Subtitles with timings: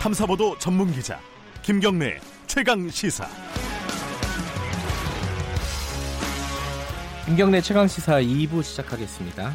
[0.00, 1.18] 탐사보도 전문 기자
[1.62, 3.26] 김경래 최강 시사.
[7.24, 9.52] 김경래 최강 시사 2부 시작하겠습니다.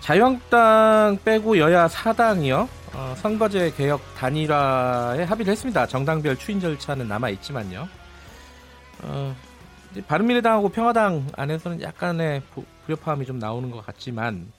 [0.00, 2.68] 자유한국당 빼고 여야 4당이요.
[2.94, 5.86] 어, 선거제 개혁 단일화에 합의를 했습니다.
[5.86, 7.88] 정당별 추인 절차는 남아 있지만요.
[9.02, 9.34] 어,
[10.06, 12.42] 바른미래당하고 평화당 안에서는 약간의
[12.86, 14.52] 불협화음이 좀 나오는 것 같지만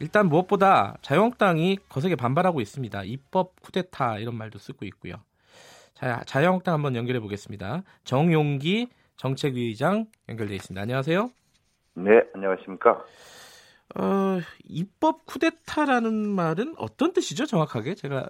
[0.00, 3.02] 일단 무엇보다 자유한국당이 거세게 반발하고 있습니다.
[3.04, 5.14] 입법 쿠데타 이런 말도 쓰고 있고요.
[5.94, 7.82] 자, 자유한국당 한번 연결해 보겠습니다.
[8.04, 10.80] 정용기 정책위의장 연결돼 있습니다.
[10.80, 11.30] 안녕하세요.
[11.94, 13.02] 네, 안녕하십니까.
[13.98, 17.94] 어, 입법 쿠데타라는 말은 어떤 뜻이죠, 정확하게?
[17.94, 18.28] 제가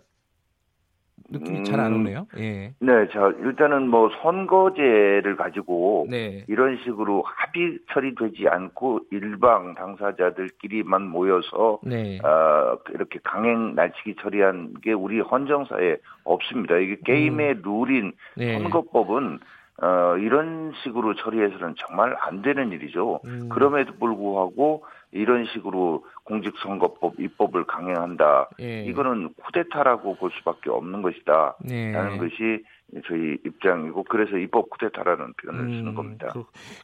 [1.28, 2.26] 느낌이 음, 잘안 오네요.
[2.38, 2.72] 예.
[2.78, 6.44] 네, 자 일단은 뭐 선거제를 가지고 네.
[6.46, 12.18] 이런 식으로 합의 처리되지 않고 일방 당사자들끼리만 모여서 네.
[12.22, 16.76] 어, 이렇게 강행 날치기 처리한 게 우리 헌정사에 없습니다.
[16.76, 17.62] 이게 게임의 음.
[17.64, 18.58] 룰인 네.
[18.60, 19.40] 선거법은
[19.82, 23.20] 어, 이런 식으로 처리해서는 정말 안 되는 일이죠.
[23.26, 23.48] 음.
[23.50, 28.48] 그럼에도 불구하고 이런 식으로 공직선거법 입법을 강행한다.
[28.60, 28.84] 예.
[28.84, 31.56] 이거는 쿠데타라고 볼 수밖에 없는 것이다.
[31.70, 31.92] 예.
[31.92, 32.64] 라는 것이
[33.06, 36.32] 저희 입장이고 그래서 입법 쿠데타라는 표현을 음, 쓰는 겁니다.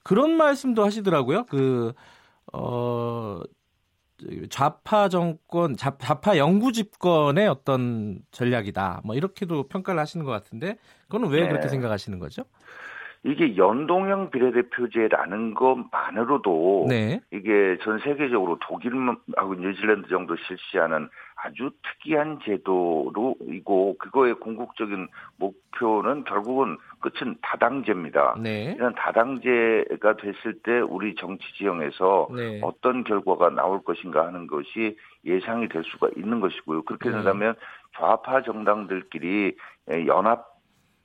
[0.02, 1.44] 그, 런 말씀도 하시더라고요.
[1.44, 1.92] 그
[2.52, 3.40] 어.
[4.50, 9.02] 좌파 정권, 좌파 영구 집권의 어떤 전략이다.
[9.04, 10.76] 뭐 이렇게도 평가를 하시는 것 같은데,
[11.06, 11.48] 그거는 왜 네.
[11.48, 12.44] 그렇게 생각하시는 거죠?
[13.24, 17.20] 이게 연동형 비례대표제라는 것만으로도 네.
[17.30, 25.06] 이게 전 세계적으로 독일하고 뉴질랜드 정도 실시하는 아주 특이한 제도로이고 그거의 궁극적인
[25.36, 28.36] 목표는 결국은 끝은 다당제입니다.
[28.40, 28.74] 네.
[28.76, 32.60] 이런 다당제가 됐을 때 우리 정치 지형에서 네.
[32.62, 36.82] 어떤 결과가 나올 것인가 하는 것이 예상이 될 수가 있는 것이고요.
[36.82, 37.16] 그렇게 네.
[37.16, 37.54] 된다면
[37.96, 39.56] 좌파 정당들끼리
[40.06, 40.51] 연합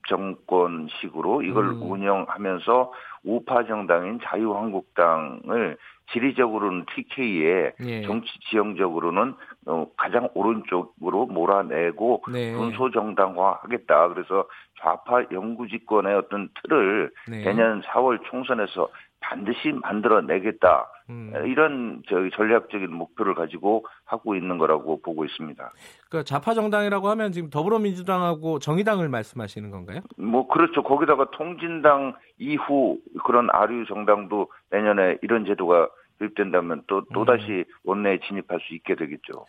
[0.08, 1.82] 정권식으로 이걸 음.
[1.84, 5.78] 운영하면서 우파 정당인 자유한국당을
[6.12, 8.02] 지리적으로는 TK에 예.
[8.04, 9.34] 정치 지형적으로는
[9.66, 12.54] 어, 가장 오른쪽으로 몰아내고 네.
[12.54, 14.10] 군소 정당화하겠다.
[14.10, 14.48] 그래서
[14.80, 17.44] 좌파 영구 집권의 어떤 틀을 네.
[17.44, 18.88] 내년 4월 총선에서
[19.20, 20.88] 반드시 만들어내겠다.
[21.10, 21.34] 음.
[21.46, 25.72] 이런 저기 전략적인 목표를 가지고 하고 있는 거라고 보고 있습니다.
[26.10, 30.02] 그러니까 좌파 정당이라고 하면 지금 더불어민주당하고 정의당을 말씀하시는 건가요?
[30.18, 30.84] 뭐 그렇죠.
[30.84, 35.90] 거기다가 통진당 이후 그런 아류 정당도 내년에 이런 제도가
[36.20, 37.64] 도입된다면 또 또다시 음.
[37.84, 39.46] 원내에 진입할 수 있게 되겠죠.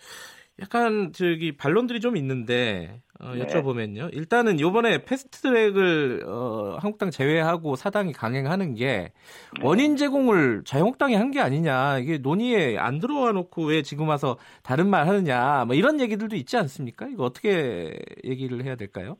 [0.60, 3.44] 약간 저기 반론들이 좀 있는데 어, 네.
[3.46, 4.12] 여쭤보면요.
[4.12, 9.12] 일단은 요번에 패스트트랙을 어, 한국당 제외하고 사당이 강행하는 게
[9.54, 9.60] 네.
[9.62, 11.98] 원인 제공을 자유한국당이 한 게 아니냐.
[11.98, 15.64] 이게 논의에 안 들어와 놓고 왜 지금 와서 다른 말 하느냐.
[15.66, 17.06] 뭐 이런 얘기들도 있지 않습니까?
[17.06, 19.16] 이거 어떻게 얘기를 해야 될까요?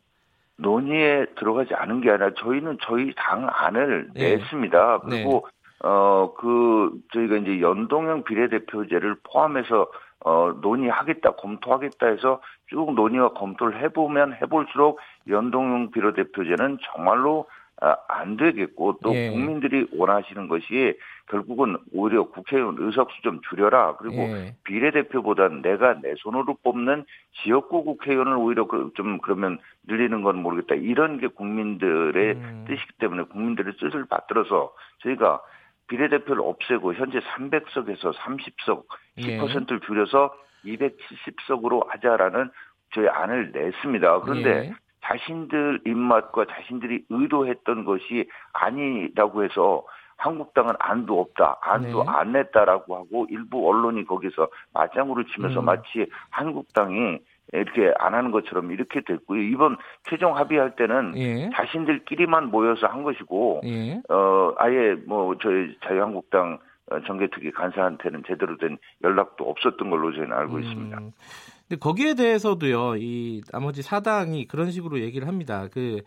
[0.56, 4.36] 논의에 들어가지 않은 게 아니라 저희는 저희 당 안을 네.
[4.36, 5.00] 냈습니다.
[5.00, 5.88] 그리고 네.
[5.88, 9.88] 어그 저희가 이제 연동형 비례대표제를 포함해서
[10.20, 14.98] 어, 논의하겠다, 검토하겠다 해서 쭉 논의와 검토를 해보면 해볼수록
[15.28, 17.46] 연동형 비례대표제는 정말로
[17.80, 19.30] 아, 안 되겠고 또 예.
[19.30, 20.98] 국민들이 원하시는 것이
[21.28, 24.56] 결국은 오히려 국회의원 의석수 좀 줄여라 그리고 예.
[24.64, 27.04] 비례대표보다는 내가 내 손으로 뽑는
[27.42, 32.64] 지역구 국회의원을 오히려 그, 좀 그러면 늘리는 건 모르겠다 이런 게 국민들의 음.
[32.66, 34.72] 뜻이기 때문에 국민들의 뜻을 받들어서
[35.04, 35.40] 저희가
[35.88, 38.84] 비례대표를 없애고 현재 300석에서 30석
[39.18, 40.32] 10%를 줄여서
[40.64, 42.50] 270석으로 하자라는
[42.94, 44.20] 저희 안을 냈습니다.
[44.20, 44.74] 그런데 예.
[45.02, 49.84] 자신들 입맛과 자신들이 의도했던 것이 아니라고 해서
[50.16, 52.10] 한국당은 안도 없다, 안도 네.
[52.10, 55.64] 안 냈다라고 하고 일부 언론이 거기서 맞장구를 치면서 음.
[55.64, 57.18] 마치 한국당이
[57.52, 59.40] 이렇게 안 하는 것처럼 이렇게 됐고요.
[59.42, 61.50] 이번 최종 합의할 때는 예.
[61.54, 64.02] 자신들끼리만 모여서 한 것이고, 예.
[64.08, 66.58] 어, 아예 뭐 저희 자유한국당
[66.90, 70.62] 어, 정계특위 간사한테는 제대로 된 연락도 없었던 걸로 저희는 알고 음.
[70.62, 70.98] 있습니다.
[70.98, 75.68] 근데 거기에 대해서도요, 이 나머지 사당이 그런 식으로 얘기를 합니다.
[75.72, 76.00] 그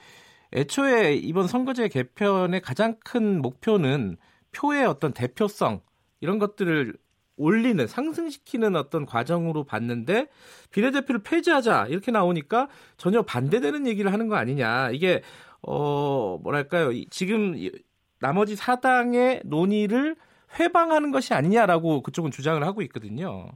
[0.53, 4.17] 애초에 이번 선거제 개편의 가장 큰 목표는
[4.55, 5.81] 표의 어떤 대표성
[6.19, 6.93] 이런 것들을
[7.41, 10.27] 올리는 상승시키는 어떤 과정으로 봤는데
[10.71, 12.67] 비례대표를 폐지하자 이렇게 나오니까
[12.97, 15.21] 전혀 반대되는 얘기를 하는 거 아니냐 이게
[15.61, 17.55] 어 뭐랄까요 지금
[18.19, 20.15] 나머지 사당의 논의를
[20.59, 23.47] 회방하는 것이 아니냐라고 그쪽은 주장을 하고 있거든요.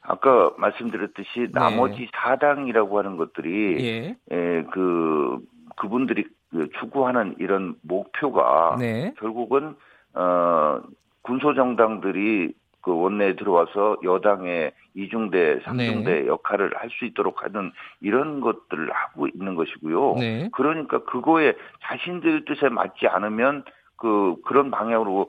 [0.00, 1.48] 아까 말씀드렸듯이 네.
[1.52, 4.16] 나머지 사당이라고 하는 것들이 예.
[4.30, 5.38] 예, 그
[5.76, 9.12] 그분들이 그 추구하는 이런 목표가 네.
[9.18, 9.76] 결국은
[10.14, 10.80] 어
[11.22, 16.26] 군소 정당들이 그 원내에 들어와서 여당의 이중대, 삼중대 네.
[16.26, 17.70] 역할을 할 수 있도록 하는
[18.00, 20.14] 이런 것들을 하고 있는 것이고요.
[20.18, 20.48] 네.
[20.52, 23.64] 그러니까 그거에 자신들 뜻에 맞지 않으면
[23.96, 25.28] 그 그런 방향으로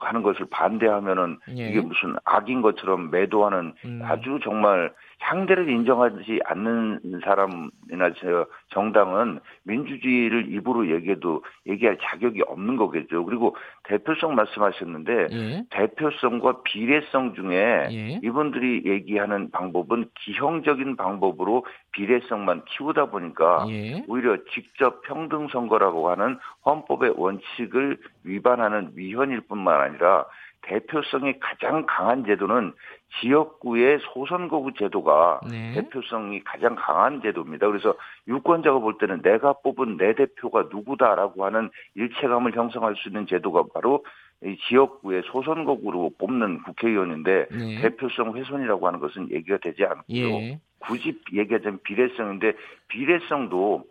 [0.00, 1.68] 하는 것을 반대하면은 예.
[1.68, 4.00] 이게 무슨 악인 것처럼 매도하는 음.
[4.04, 13.24] 아주 정말 상대를 인정하지 않는 사람이나 저 정당은 민주주의를 입으로 얘기해도 얘기할 자격이 없는 거겠죠.
[13.24, 15.64] 그리고 대표성 말씀하셨는데 예.
[15.70, 18.20] 대표성과 비례성 중에 예.
[18.22, 24.04] 이분들이 얘기하는 방법은 기형적인 방법으로 비례성만 키우다 보니까 예.
[24.08, 30.26] 오히려 직접 평등 선거라고 하는 헌법의 원칙을 위반하는 위헌일 뿐만 아니라
[30.68, 32.72] 대표성이 가장 강한 제도는
[33.20, 35.72] 지역구의 소선거구 제도가 네.
[35.72, 37.66] 대표성이 가장 강한 제도입니다.
[37.66, 37.94] 그래서
[38.28, 44.04] 유권자가 볼 때는 내가 뽑은 내 대표가 누구다라고 하는 일체감을 형성할 수 있는 제도가 바로
[44.44, 47.80] 이 지역구의 소선거구로 뽑는 국회의원인데 네.
[47.82, 50.28] 대표성 훼손이라고 하는 것은 얘기가 되지 않고요.
[50.28, 50.60] 예.
[50.78, 52.52] 굳이 얘기하자면 비례성인데
[52.86, 53.84] 비례성도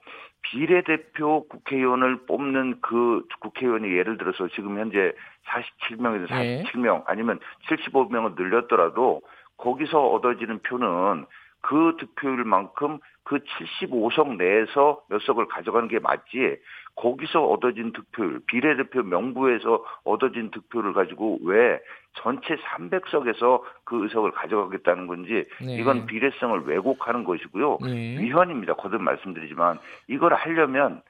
[0.50, 5.14] 비례대표 국회의원을 뽑는 그 국회의원이 예를 들어서 지금 현재
[5.46, 7.40] 47명에서 47명 아니면
[7.70, 9.22] 75명을 늘렸더라도
[9.58, 11.26] 거기서 얻어지는 표는
[11.62, 16.58] 그 득표율만큼 그 75석 내에서 몇 석을 가져가는 게 맞지
[16.98, 21.80] 거기서 얻어진 득표율 비례대표 명부에서 얻어진 득표를 가지고 왜
[22.14, 25.78] 전체 300석에서 그 의석을 가져가겠다는 건지 네.
[25.78, 28.18] 이건 비례성을 왜곡하는 것이고요 네.
[28.20, 31.02] 위헌입니다 거듭 말씀드리지만 이걸 하려면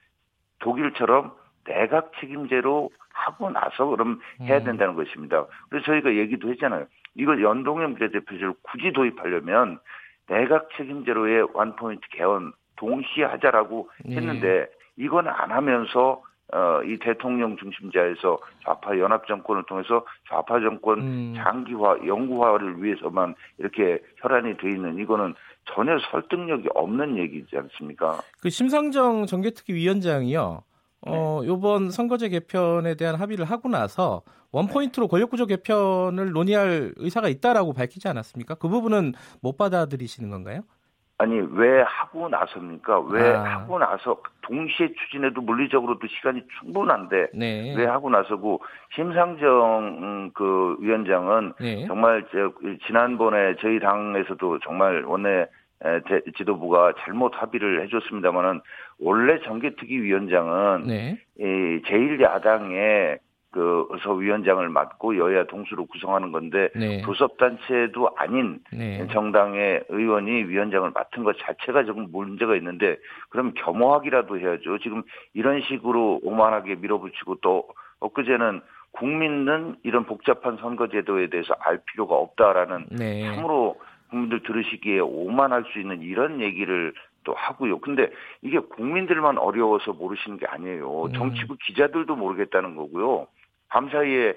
[0.59, 1.31] 독일처럼
[1.63, 4.63] 내각 책임제로 하고 나서 그럼 해야 음.
[4.63, 5.03] 된다는 음.
[5.03, 5.45] 것입니다.
[5.69, 6.85] 그래서 저희가 얘기도 했잖아요.
[7.15, 9.79] 이걸 연동형 비례대표제를 굳이 도입하려면
[10.27, 14.15] 내각 책임제로의 원포인트 개헌 동시에 하자라고 네.
[14.15, 16.21] 했는데 이건 안 하면서
[16.53, 21.33] 어, 이 대통령 중심자에서 좌파 연합 정권을 통해서 좌파 정권 음.
[21.35, 25.35] 장기화, 영구화를 위해서만 이렇게 혈안이 돼 있는 이거는
[25.65, 28.21] 전혀 설득력이 없는 얘기지 않습니까?
[28.39, 30.63] 그 심상정 정개특위 위원장이요.
[31.01, 31.47] 어, 네.
[31.47, 38.55] 요번 선거제 개편에 대한 합의를 하고 나서 원포인트로 권력구조 개편을 논의할 의사가 있다라고 밝히지 않았습니까?
[38.55, 40.61] 그 부분은 못 받아들이시는 건가요?
[41.19, 42.99] 아니 왜 하고 나섭니까?
[43.09, 43.43] 왜 아.
[43.43, 47.75] 하고 나서 동시에 추진해도 물리적으로도 시간이 충분한데 네.
[47.75, 48.61] 왜 하고 나서고
[48.93, 51.87] 심상정 음, 그 위원장은 네.
[51.87, 52.51] 정말 저
[52.85, 55.47] 지난번에 저희 당에서도 정말 원내
[56.37, 58.61] 지도부가 잘못 합의를 해줬습니다만은
[58.99, 61.17] 원래 정개특위 위원장은 네.
[61.39, 63.19] 이 제1야당의
[63.51, 67.01] 그 의서위원장을 맡고 여야 동수로 구성하는 건데 네.
[67.01, 69.07] 교섭단체도 아닌 네.
[69.11, 72.97] 정당의 의원이 위원장을 맡은 것 자체가 조금 문제가 있는데
[73.29, 74.79] 그럼 겸허하기라도 해야죠.
[74.79, 75.03] 지금
[75.33, 77.67] 이런 식으로 오만하게 밀어붙이고 또
[77.99, 78.61] 엊그제는
[78.91, 83.23] 국민은 이런 복잡한 선거제도에 대해서 알 필요가 없다라는 네.
[83.23, 83.79] 참으로
[84.09, 86.93] 국민들 들으시기에 오만할 수 있는 이런 얘기를
[87.23, 87.79] 또 하고요.
[87.79, 88.09] 근데
[88.41, 91.05] 이게 국민들만 어려워서 모르시는 게 아니에요.
[91.05, 91.13] 음.
[91.13, 93.27] 정치부 기자들도 모르겠다는 거고요.
[93.69, 94.35] 밤 사이에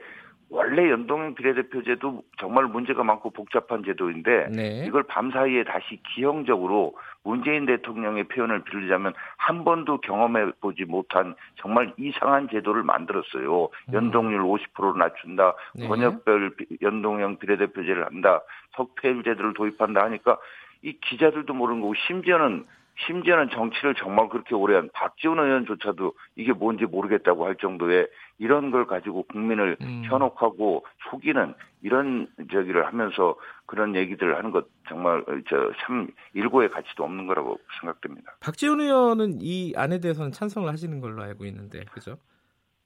[0.53, 4.85] 원래 연동형 비례대표제도 정말 문제가 많고 복잡한 제도인데 네.
[4.85, 11.93] 이걸 밤 사이에 다시 기형적으로 문재인 대통령의 표현을 빌리자면 한 번도 경험해 보지 못한 정말
[11.97, 13.69] 이상한 제도를 만들었어요.
[13.89, 13.93] 음.
[13.95, 15.55] 연동률 50%로 낮춘다.
[15.77, 15.87] 네.
[15.87, 18.43] 번역별 연동형 비례대표제를 한다.
[18.75, 20.37] 석패율 제도를 도입한다 하니까
[20.83, 22.67] 이 기자들도 모르는 거고 심지어는
[23.07, 28.87] 심지어는 정치를 정말 그렇게 오래 한 박지원 의원조차도 이게 뭔지 모르겠다고 할 정도의 이런 걸
[28.87, 30.03] 가지고 국민을 음.
[30.07, 37.27] 현혹하고 속이는 이런 저기를 하면서 그런 얘기들을 하는 것 정말 저 참 일고의 가치도 없는
[37.27, 38.33] 거라고 생각됩니다.
[38.41, 42.17] 박지원 의원은 이 안에 대해서는 찬성을 하시는 걸로 알고 있는데 그죠?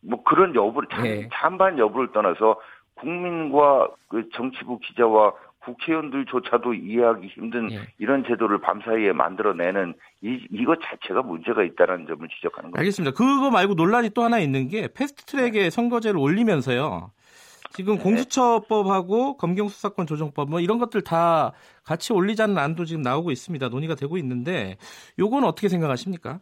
[0.00, 1.28] 뭐 그런 여부를 네.
[1.32, 2.60] 찬반 여부를 떠나서
[2.94, 5.32] 국민과 그 정치부 기자와
[5.64, 7.80] 국회의원들조차도 이해하기 힘든 예.
[7.98, 12.80] 이런 제도를 밤사이에 만들어내는 이, 이것 자체가 문제가 있다는 점을 지적하는 겁니다.
[12.80, 13.16] 알겠습니다.
[13.16, 15.70] 그거 말고 논란이 또 하나 있는 게 패스트트랙에 네.
[15.70, 17.10] 선거제를 올리면서요.
[17.72, 18.02] 지금 네.
[18.02, 21.52] 공수처법하고 검경수사권 조정법 뭐 이런 것들 다
[21.82, 23.68] 같이 올리자는 안도 지금 나오고 있습니다.
[23.68, 24.76] 논의가 되고 있는데
[25.18, 26.40] 요건 어떻게 생각하십니까?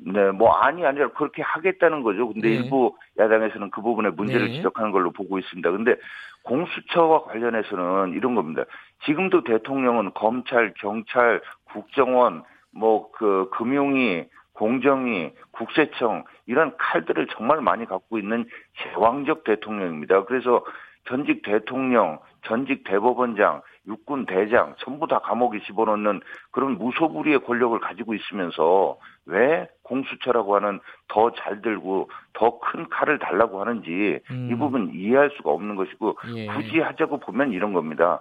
[0.00, 2.28] 네, 뭐 아니 아니라 그렇게 하겠다는 거죠.
[2.28, 2.54] 근데 네.
[2.56, 4.52] 일부 야당에서는 그 부분에 문제를 네.
[4.54, 5.70] 지적하는 걸로 보고 있습니다.
[5.70, 5.96] 근데
[6.42, 8.64] 공수처와 관련해서는 이런 겁니다.
[9.04, 18.18] 지금도 대통령은 검찰, 경찰, 국정원, 뭐 그 금융위, 공정위, 국세청 이런 칼들을 정말 많이 갖고
[18.18, 18.44] 있는
[18.78, 20.24] 제왕적 대통령입니다.
[20.24, 20.64] 그래서
[21.06, 28.98] 전직 대통령, 전직 대법원장 육군 대장 전부 다 감옥에 집어넣는 그런 무소불위의 권력을 가지고 있으면서
[29.26, 34.48] 왜 공수처라고 하는 더 잘 들고 더 큰 칼을 달라고 하는지 음.
[34.50, 36.46] 이 부분 이해할 수가 없는 것이고 예.
[36.46, 38.20] 굳이 하자고 보면 이런 겁니다.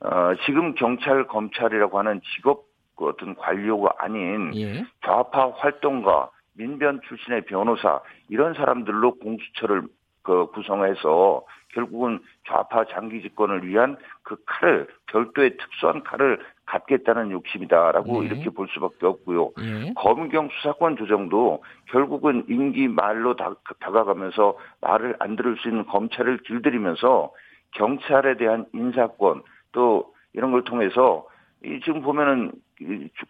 [0.00, 2.64] 어, 지금 경찰 검찰이라고 하는 직업
[2.96, 4.84] 그 어떤 관료가 아닌 예.
[5.04, 9.82] 좌파 활동가 민변 출신의 변호사 이런 사람들로 공수처를
[10.26, 12.18] 그 구성해서 결국은
[12.48, 18.26] 좌파 장기 집권을 위한 그 칼을 별도의 특수한 칼을 갖겠다는 욕심이다라고 네.
[18.26, 19.52] 이렇게 볼 수밖에 없고요.
[19.56, 19.94] 네.
[19.94, 27.30] 검경 수사권 조정도 결국은 임기 말로 다, 가가면서 말을 안 들을 수 있는 검찰을 길들이면서
[27.76, 31.24] 경찰에 대한 인사권 또 이런 걸 통해서
[31.64, 32.52] 이 지금 보면은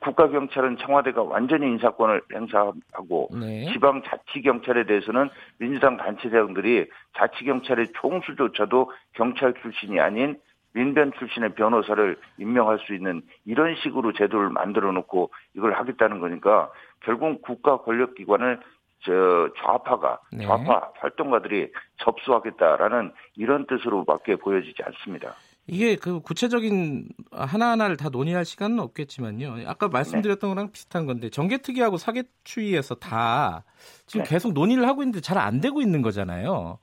[0.01, 3.71] 국가 경찰은 청와대가 완전히 인사권을 행사하고 네.
[3.73, 10.37] 지방 자치 경찰에 대해서는 민주당 단체장들이 자치 경찰의 총수조차도 경찰 출신이 아닌
[10.73, 17.41] 민변 출신의 변호사를 임명할 수 있는 이런 식으로 제도를 만들어 놓고 이걸 하겠다는 거니까 결국
[17.43, 18.61] 국가 권력 기관을
[19.01, 20.45] 저 좌파가 네.
[20.45, 25.35] 좌파 활동가들이 접수하겠다라는 이런 뜻으로밖에 보여지지 않습니다.
[25.69, 29.69] 이게 그 구체적인 하나하나를 다 논의할 시간은 없겠지만요.
[29.69, 30.55] 아까 말씀드렸던 네.
[30.55, 33.65] 거랑 비슷한 건데 정계특위하고 사개추위에서 다
[34.07, 34.31] 지금 네.
[34.31, 36.79] 계속 논의를 하고 있는데 잘 안 되고 있는 거잖아요.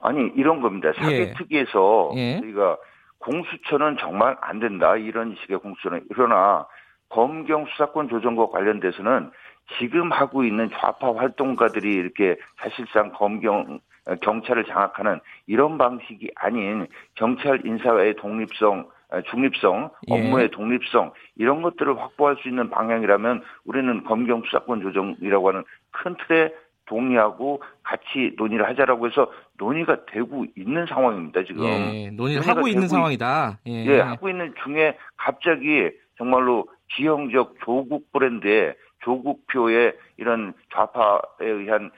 [0.00, 0.88] 아니 이런 겁니다.
[1.10, 1.32] 예.
[1.32, 2.40] 사개특위에서 예.
[2.40, 2.76] 저희가
[3.18, 6.66] 공수처는 정말 안 된다 이런 식의 공수처는 그러나
[7.08, 9.30] 검경 수사권 조정과 관련돼서는
[9.78, 13.80] 지금 하고 있는 좌파 활동가들이 이렇게 사실상 검경
[14.20, 18.86] 경찰을 장악하는 이런 방식이 아닌 경찰 인사의 독립성
[19.30, 20.14] 중립성, 예.
[20.14, 20.48] 업무의 예.
[20.48, 26.52] 독립성 이런 것들을 확보할 수 있는 방향이라면 우리는 검경 수사권 조정이라고 하는 큰 틀에
[26.86, 31.64] 동의하고 같이 논의를 하자라고 해서 논의가 되고 있는 상황입니다 지금.
[31.64, 33.60] 예, 논의를 하고 있는 상황이다.
[33.66, 33.86] 예.
[33.86, 41.90] 예, 하고 있는 중에 갑자기 정말로 지형적 조국 브랜드의 조국표의 이런 좌파에 의한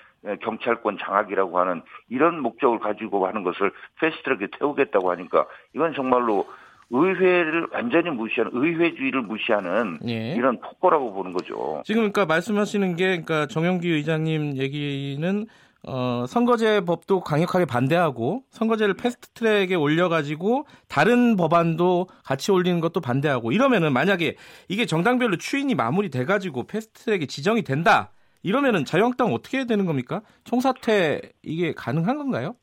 [0.42, 6.46] 경찰권 장악이라고 하는 이런 목적을 가지고 하는 것을 패스트트랙에 태우겠다고 하니까 이건 정말로
[6.90, 10.34] 의회를 완전히 무시하는 의회주의를 무시하는 예.
[10.34, 11.82] 이런 폭거라고 보는 거죠.
[11.84, 15.46] 지금 그러니까 말씀하시는 게 그러니까 정영기 의장님 얘기는
[15.88, 23.92] 어, 선거제 법도 강력하게 반대하고 선거제를 패스트트랙에 올려가지고 다른 법안도 같이 올리는 것도 반대하고 이러면은
[23.92, 24.36] 만약에
[24.68, 28.10] 이게 정당별로 추인이 마무리돼가지고 패스트트랙에 지정이 된다
[28.42, 30.22] 이러면은 자유한국당 어떻게 해야 되는 겁니까?
[30.44, 32.56] 총사퇴 이게 가능한 건가요?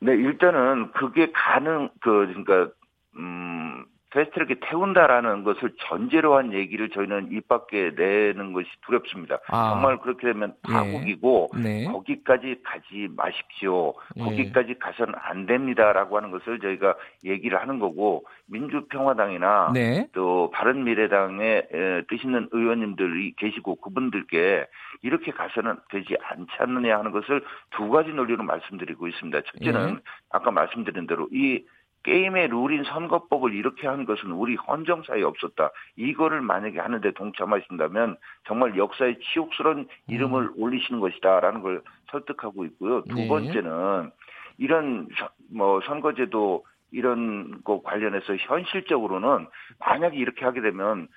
[0.00, 2.72] 네, 일단은 그게 가능 그 그러니까
[3.16, 9.38] 음 패스트트랙에 태운다라는 것을 전제로 한 얘기를 저희는 입 밖에 내는 것이 두렵습니다.
[9.48, 9.70] 아.
[9.70, 11.62] 정말 그렇게 되면 파국이고 네.
[11.62, 11.84] 네.
[11.84, 13.94] 거기까지 가지 마십시오.
[14.16, 14.24] 네.
[14.24, 20.08] 거기까지 가서는 안 됩니다라고 하는 것을 저희가 얘기를 하는 거고 민주평화당이나 네.
[20.12, 21.62] 또 바른미래당에
[22.08, 24.66] 뜻 있는 의원님들이 계시고 그분들께
[25.02, 29.42] 이렇게 가서는 되지 않지 않느냐 하는 것을 두 가지 논리로 말씀드리고 있습니다.
[29.42, 30.00] 첫째는 네.
[30.30, 31.62] 아까 말씀드린 대로 이
[32.08, 35.70] 게임의 룰인 선거법을 이렇게 한 것은 우리 헌정사에 없었다.
[35.96, 40.52] 이거를 만약에 하는데 동참하신다면 정말 역사의 치욕스러운 이름을 음.
[40.56, 43.02] 올리시는 것이다라는 걸 설득하고 있고요.
[43.04, 43.28] 두 네.
[43.28, 44.10] 번째는
[44.56, 45.08] 이런
[45.52, 49.46] 뭐 선거제도 이런 거 관련해서 현실적으로는
[49.78, 51.08] 만약에 이렇게 하게 되면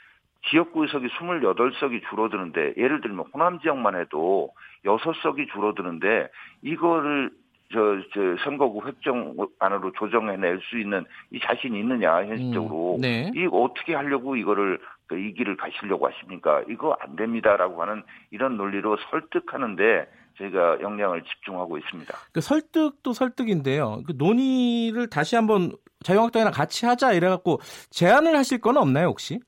[0.49, 4.49] 지역구 의석이 28석이 줄어드는데 예를 들면 호남 지역만 해도
[4.83, 6.27] 6석이 줄어드는데
[6.63, 7.31] 이거를
[7.71, 13.31] 저, 저 선거구 획정안으로 조정해낼 수 있는 이 자신이 있느냐 현실적으로 음, 네.
[13.35, 16.63] 이 어떻게 하려고 이거를 그이 길을 가시려고 하십니까?
[16.69, 22.13] 이거 안 됩니다라고 하는 이런 논리로 설득하는데 저희가 역량을 집중하고 있습니다.
[22.33, 24.03] 그 설득도 설득인데요.
[24.07, 25.71] 그 논의를 다시 한번
[26.03, 27.59] 자유한국당이랑 같이 하자 이래갖고
[27.89, 29.39] 제안을 하실 건 없나요 혹시?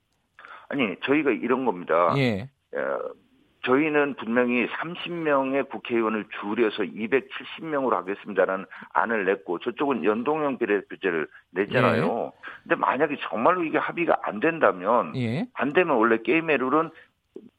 [0.69, 2.13] 아니 저희가 이런 겁니다.
[2.17, 2.49] 예.
[3.63, 12.31] 어, 저희는 분명히 30명의 국회의원을 줄여서 270명으로 하겠습니다라는 안을 냈고 저쪽은 연동형 비례표제를 냈잖아요.
[12.33, 12.39] 예.
[12.63, 15.45] 근데 만약에 정말로 이게 합의가 안 된다면 예.
[15.53, 16.89] 안 되면 원래 게임의 룰은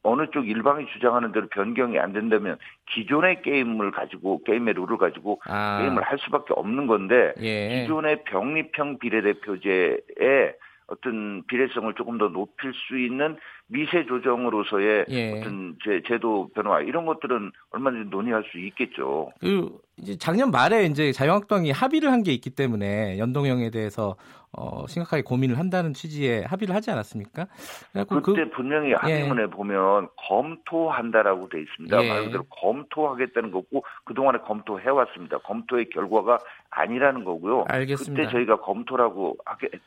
[0.03, 2.57] 어느 쪽 일방이 주장하는 대로 변경이 안 된다면
[2.91, 5.79] 기존의 게임을 가지고 게임의 룰을 가지고 아.
[5.81, 7.81] 게임을 할 수밖에 없는 건데 예.
[7.81, 10.53] 기존의 병립형 비례대표제에
[10.87, 13.37] 어떤 비례성을 조금 더 높일 수 있는
[13.67, 15.39] 미세 조정으로서의 예.
[15.39, 19.31] 어떤 제, 제도 변화 이런 것들은 얼마든지 논의할 수 있겠죠.
[19.39, 24.15] 그 이제 작년 말에 이제 자유한국당이 합의를 한 게 있기 때문에 연동형에 대해서
[24.51, 27.45] 어, 심각하게 고민을 한다는 취지의 합의를 하지 않았습니까?
[27.93, 28.93] 그때 그, 분명히 예.
[28.95, 29.47] 합의문에 예.
[29.47, 32.03] 보면 검토한다라고 돼 있습니다.
[32.03, 32.09] 예.
[32.09, 35.37] 말 그대로 검토하겠다는 거고 그 동안에 검토해 왔습니다.
[35.39, 36.39] 검토의 결과가
[36.75, 37.65] 아니라는 거고요.
[37.67, 38.23] 알겠습니다.
[38.23, 39.37] 그때 저희가 검토라고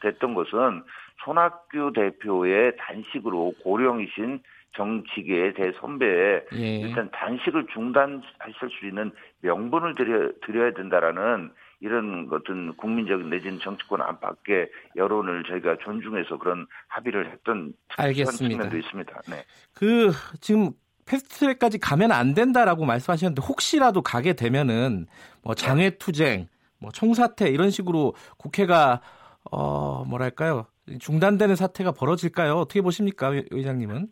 [0.00, 0.82] 됐던 것은
[1.24, 4.40] 손학규 대표의 단식으로 고령이신
[4.76, 6.76] 정치계의 대선배에 예.
[6.80, 14.70] 일단 단식을 중단하실 수 있는 명분을 드려, 드려야 된다라는 이런 어떤 국민적인 내지는 정치권 안팎의
[14.96, 18.64] 여론을 저희가 존중해서 그런 합의를 했던 알겠습니다.
[18.64, 19.20] 측면도 있습니다.
[19.30, 19.44] 네.
[19.74, 20.70] 그 지금
[21.06, 25.06] 패스트트랙까지 가면 안 된다라고 말씀하셨는데 혹시라도 가게 되면은
[25.42, 29.00] 뭐 장외 투쟁, 뭐 총사퇴 이런 식으로 국회가
[29.50, 30.66] 어 뭐랄까요
[31.00, 32.54] 중단되는 사태가 벌어질까요?
[32.54, 34.08] 어떻게 보십니까, 의장님은?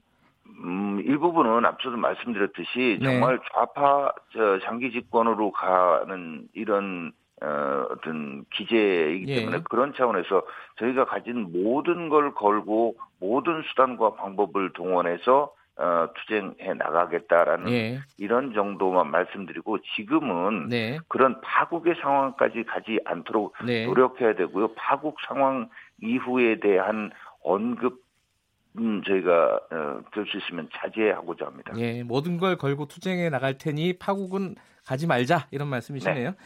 [0.64, 3.04] 음, 일부분은 앞서도 말씀드렸듯이 네.
[3.04, 9.40] 정말 좌파 저 장기 집권으로 가는 이런 어, 어떤 기재이기 예.
[9.40, 9.62] 때문에 예.
[9.68, 10.42] 그런 차원에서
[10.78, 18.00] 저희가 가진 모든 걸 걸고 모든 수단과 방법을 동원해서 어, 투쟁해 나가겠다라는 예.
[18.16, 20.98] 이런 정도만 말씀드리고 지금은 네.
[21.08, 23.84] 그런 파국의 상황까지 가지 않도록 네.
[23.84, 24.74] 노력해야 되고요.
[24.74, 25.68] 파국 상황
[26.02, 27.10] 이후에 대한
[27.42, 28.04] 언급
[28.78, 31.72] 음, 저희가 어, 될 수 있으면 자제하고자 합니다.
[31.76, 34.54] 예, 모든 걸 걸고 투쟁해 나갈 테니 파국은
[34.84, 36.30] 가지 말자 이런 말씀이시네요.
[36.30, 36.36] 네.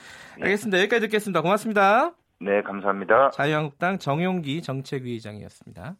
[0.42, 0.78] 알겠습니다.
[0.78, 1.42] 여기까지 듣겠습니다.
[1.42, 2.12] 고맙습니다.
[2.40, 3.30] 네, 감사합니다.
[3.30, 5.96] 자유한국당 정용기 정책위의장이었습니다.